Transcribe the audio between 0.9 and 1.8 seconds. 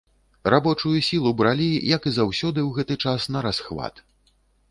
сілу бралі,